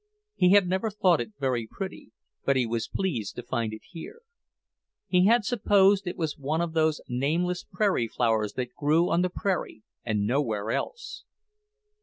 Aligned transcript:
He 0.33 0.53
had 0.53 0.67
never 0.67 0.89
thought 0.89 1.21
it 1.21 1.33
very 1.37 1.67
pretty, 1.69 2.11
but 2.43 2.55
he 2.55 2.65
was 2.65 2.87
pleased 2.87 3.35
to 3.35 3.43
find 3.43 3.71
it 3.71 3.83
here. 3.91 4.21
He 5.05 5.27
had 5.27 5.45
supposed 5.45 6.07
it 6.07 6.17
was 6.17 6.39
one 6.39 6.59
of 6.59 6.73
those 6.73 7.01
nameless 7.07 7.63
prairie 7.71 8.07
flowers 8.07 8.53
that 8.53 8.73
grew 8.73 9.11
on 9.11 9.21
the 9.21 9.29
prairie 9.29 9.83
and 10.03 10.25
nowhere 10.25 10.71
else. 10.71 11.23